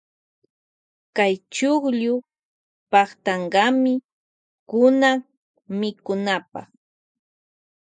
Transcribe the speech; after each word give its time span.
Kay 1.15 1.33
chukllu 1.55 2.13
paktankami 2.91 3.93
kunan 4.69 5.17
mikunapa. 5.79 6.61